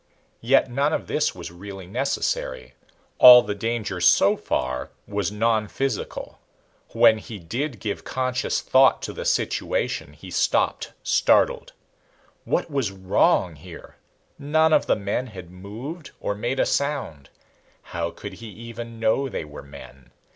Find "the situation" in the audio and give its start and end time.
9.13-10.13